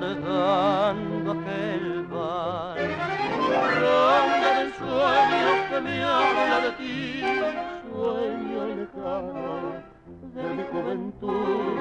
[0.00, 2.76] Recordando aquel bar.
[3.80, 7.22] Donde del sueño que me habla de ti
[7.92, 9.54] sueño lejano
[10.34, 11.74] de mi juventud.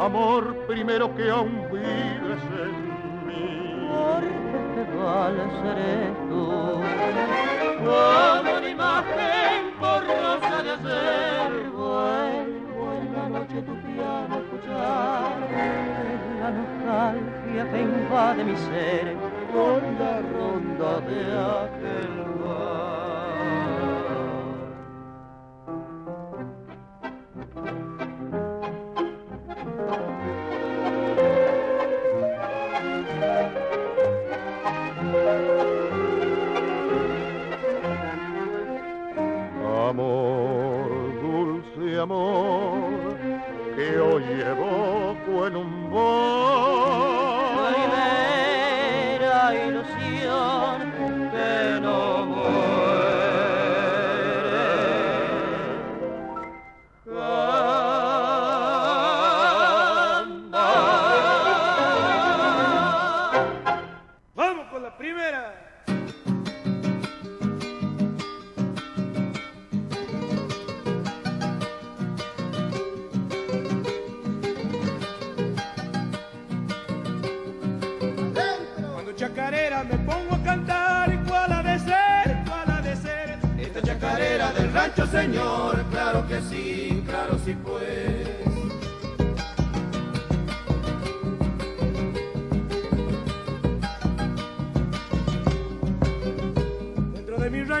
[0.00, 3.88] Amor primero que aún vives en mí.
[3.88, 6.44] porque te vale eres tú.
[7.84, 15.93] Como una imagen borrosa de ayer vuelvo en la noche tu piano a escuchar
[16.94, 19.16] nostalgia que invade mi ser.
[19.52, 21.20] Con la ronda de
[21.62, 22.43] aquel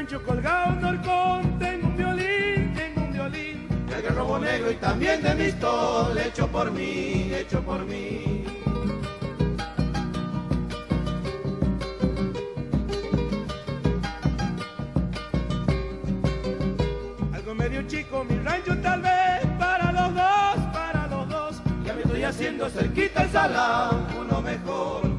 [0.04, 3.68] Rancho colgado un horcón, tengo un violín, tengo un violín.
[3.88, 8.44] El garrobo negro y también de mi stol, hecho por mí, hecho por mí.
[17.32, 21.62] Algo medio chico, mi rancho tal vez, para los dos, para los dos.
[21.86, 25.13] Ya me estoy haciendo cerquita el salón, uno mejor.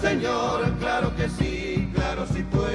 [0.00, 2.68] Señor, claro que sí, claro sí pues.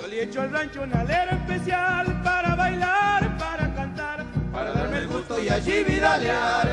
[0.00, 5.08] Yo le echo al rancho una alera especial para bailar, para cantar, para darme el
[5.08, 6.69] gusto y allí vidalear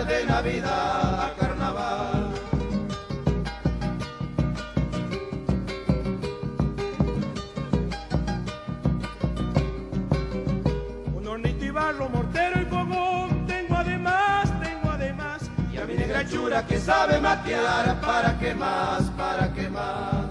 [18.01, 20.25] para qué más, para qué más.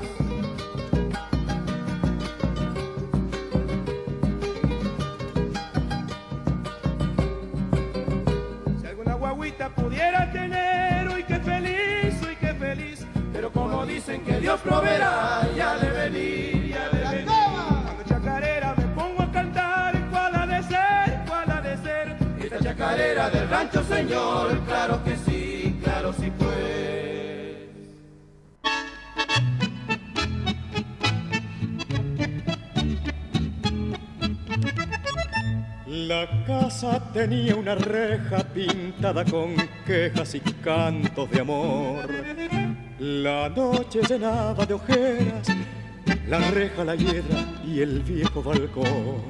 [8.81, 13.07] Si alguna guaguita pudiera tener, uy, qué feliz, uy, qué feliz.
[13.33, 17.27] Pero como dicen que Dios proveerá, ya de venir, ya de venir.
[17.27, 22.17] Cuando chacarera me pongo a cantar, ¿cuál ha de ser, cuál ha de ser?
[22.41, 25.36] Esta chacarera del rancho, señor, claro que sí,
[36.07, 42.09] La casa tenía una reja pintada con quejas y cantos de amor.
[42.99, 45.49] La noche llenaba de ojeras
[46.29, 49.23] la reja, la hiedra y el viejo balcón.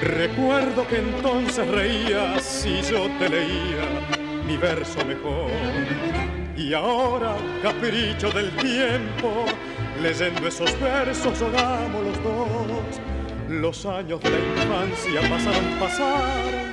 [0.00, 5.50] Recuerdo que entonces reías y yo te leía mi verso mejor.
[6.56, 9.44] Y ahora, capricho del tiempo,
[10.00, 13.11] leyendo esos versos lloramos los dos.
[13.60, 16.72] Los años de infancia pasaron, pasaron.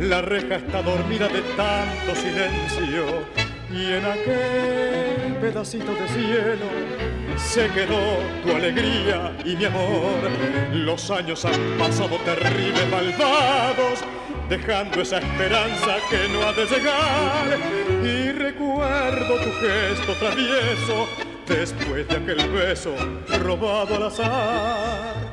[0.00, 3.04] La reja está dormida de tanto silencio.
[3.70, 6.66] Y en aquel pedacito de cielo
[7.36, 10.28] se quedó tu alegría y mi amor.
[10.72, 14.00] Los años han pasado terribles, malvados,
[14.48, 17.58] dejando esa esperanza que no ha de llegar.
[18.04, 21.08] Y recuerdo tu gesto travieso
[21.46, 22.96] después de aquel beso
[23.44, 25.25] robado al azar.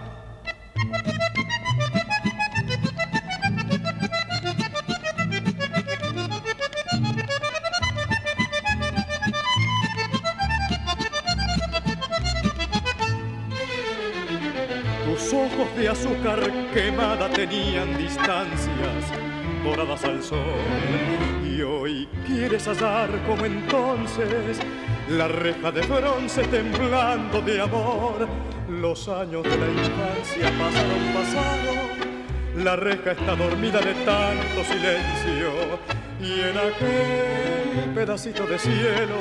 [15.87, 16.39] Azúcar
[16.73, 19.11] quemada tenían distancias
[19.63, 20.39] doradas al sol.
[21.45, 24.59] Y hoy quieres hallar como entonces
[25.09, 28.27] la reja de bronce temblando de amor.
[28.69, 32.63] Los años de la infancia pasaron, pasaron.
[32.63, 35.51] La reja está dormida de tanto silencio.
[36.19, 39.17] Y en aquel pedacito de cielo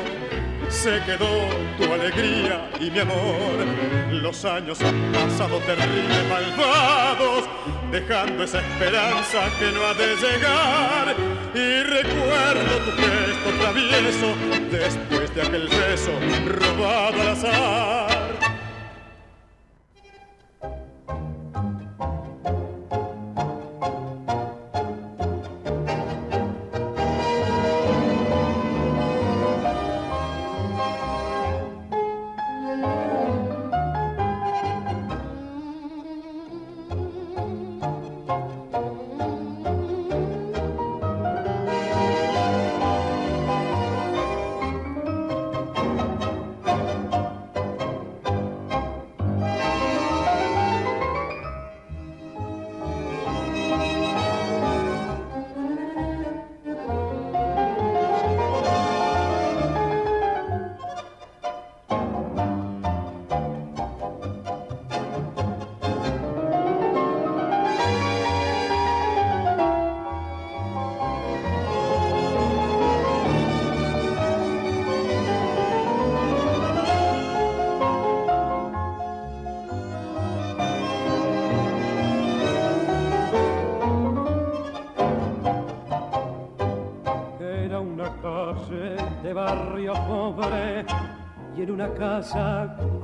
[0.72, 3.66] se quedó tu alegría y mi amor.
[4.10, 7.44] Los años han pasado terribles, malvados,
[7.90, 11.14] dejando esa esperanza que no ha de llegar.
[11.54, 14.34] Y recuerdo tu gesto travieso
[14.70, 16.12] después de aquel beso
[16.46, 18.01] robado al azar.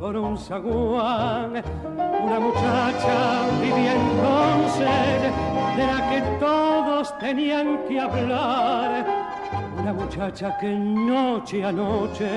[0.01, 1.53] Con un zaguán
[2.21, 4.89] una muchacha vivía entonces
[5.77, 9.07] de la que todos tenían que hablar.
[9.81, 12.29] Una muchacha que noche a noche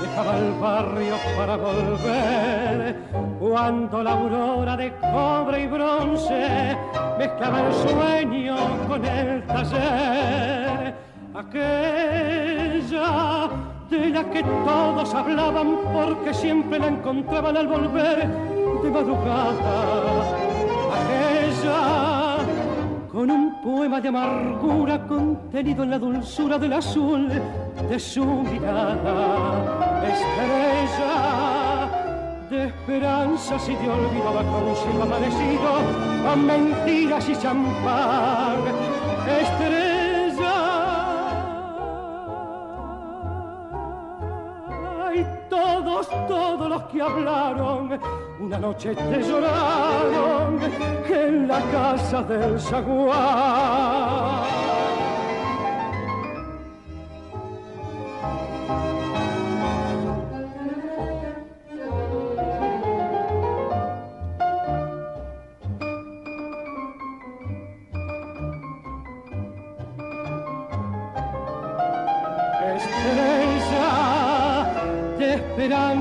[0.00, 2.96] dejaba el barrio para volver.
[3.38, 6.76] Cuando la aurora de cobre y bronce
[7.16, 8.56] mezclaba el sueño
[8.88, 10.94] con el taller.
[11.32, 12.34] Aquella
[13.98, 18.28] de la que todos hablaban porque siempre la encontraban al volver
[18.82, 20.22] de madrugada.
[20.98, 22.38] Aquella
[23.10, 27.28] con un poema de amargura contenido en la dulzura del azul
[27.88, 30.02] de su mirada.
[30.12, 31.14] Estrella
[32.50, 35.70] de esperanzas y de olvido bajo un cielo amanecido,
[36.24, 38.56] con mentiras y champán.
[39.40, 39.83] Estrella
[46.06, 47.98] todos, los que hablaron,
[48.40, 50.58] una noche te lloraron
[51.08, 54.14] en la casa del zaguán.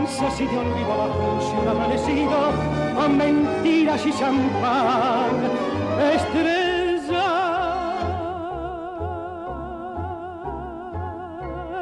[0.04, 2.52] Esperanzas y de olvido bajo un amanecido,
[2.96, 5.32] con mentiras y champán.
[6.14, 7.30] Estrella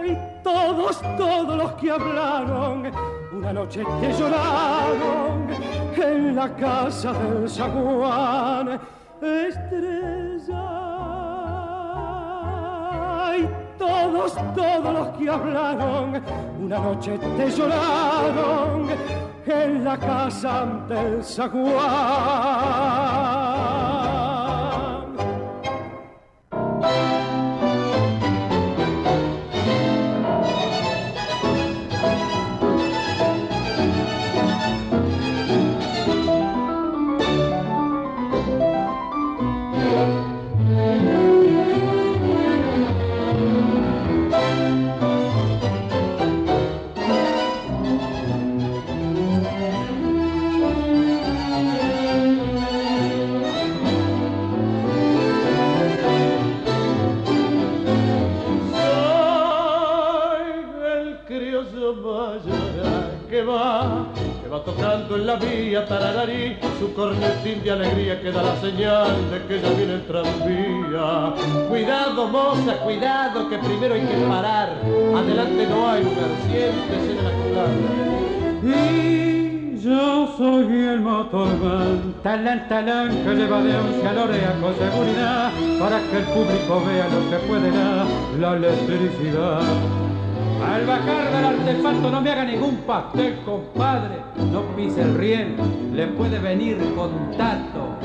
[0.06, 2.92] y todos, todos los que hablaron,
[3.34, 5.48] una noche te lloraron
[5.96, 8.80] en la casa del zaguán.
[9.22, 10.91] Estrella
[13.82, 16.22] todos, todos los que hablaron,
[16.60, 18.90] una noche te lloraron
[19.48, 23.01] en la casa del zaguán.
[67.02, 71.34] Cornetín de alegría que da la señal de que ya viene el tranvía.
[71.68, 74.70] Cuidado, moza, cuidado, que primero hay que parar,
[75.18, 77.90] adelante no hay lugar, siéntese en la culata.
[78.64, 85.52] Y yo soy el motorman, talán, talán, que lleva de once a Lorea con seguridad,
[85.80, 88.06] para que el público vea lo que puede dar
[88.40, 90.11] la electricidad.
[90.64, 94.18] Al bajar del artefacto no me haga ningún pastel, compadre,
[94.52, 95.56] no pise el riel,
[95.94, 97.98] le puede venir contacto.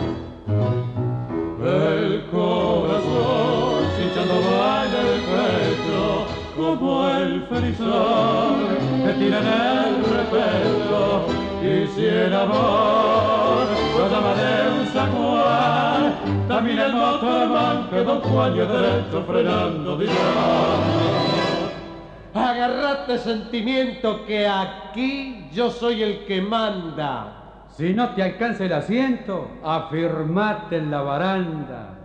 [1.60, 6.26] El corazón hinchando va en el pecho
[6.56, 11.26] como el ferizón que tira en el repello
[11.62, 13.66] y si el amor
[13.98, 19.98] lo llama de un San Juan también el motorman que don Juan y derecho frenando
[19.98, 21.35] dirá
[22.36, 27.64] Agarrate sentimiento que aquí yo soy el que manda.
[27.74, 31.96] Si no te alcanza el asiento, afirmate en la baranda.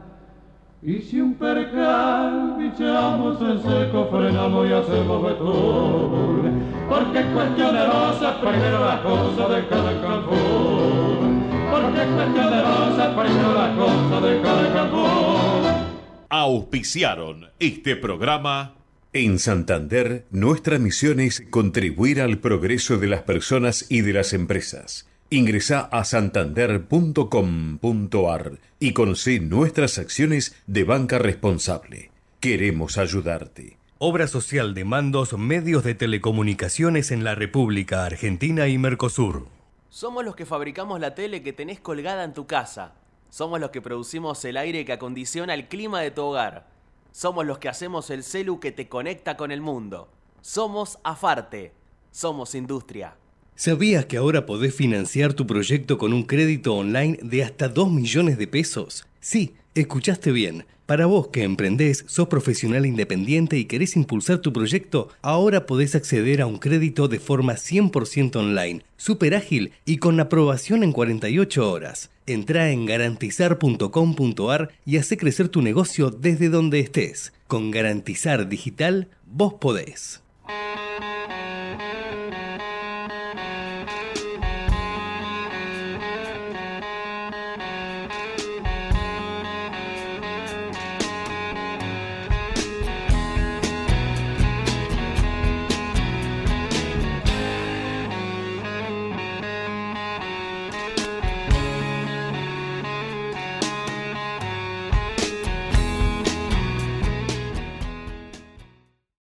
[0.81, 6.63] Y si un percal bichamos en seco, frenamos y hacemos betún.
[6.89, 11.43] Porque es cuestión de rosas, primero la cosa de cada Cancún.
[11.71, 15.91] Porque es cuestión de rosas, primero la cosa de cada Cancún.
[16.29, 18.80] Auspiciaron este programa.
[19.13, 25.05] En Santander, nuestra misión es contribuir al progreso de las personas y de las empresas.
[25.29, 32.09] Ingresa a santander.com.ar y conoce nuestras acciones de banca responsable.
[32.39, 33.75] Queremos ayudarte.
[33.97, 39.49] Obra social de mandos medios de telecomunicaciones en la República Argentina y Mercosur.
[39.89, 42.93] Somos los que fabricamos la tele que tenés colgada en tu casa.
[43.29, 46.70] Somos los que producimos el aire que acondiciona el clima de tu hogar.
[47.11, 50.09] Somos los que hacemos el celu que te conecta con el mundo.
[50.41, 51.73] Somos Afarte.
[52.11, 53.15] Somos industria.
[53.55, 58.37] ¿Sabías que ahora podés financiar tu proyecto con un crédito online de hasta 2 millones
[58.37, 59.05] de pesos?
[59.19, 60.65] Sí, escuchaste bien.
[60.85, 66.41] Para vos que emprendés, sos profesional independiente y querés impulsar tu proyecto, ahora podés acceder
[66.41, 72.09] a un crédito de forma 100% online, súper ágil y con aprobación en 48 horas.
[72.25, 77.31] Entrá en garantizar.com.ar y hace crecer tu negocio desde donde estés.
[77.47, 80.20] Con Garantizar Digital, vos podés.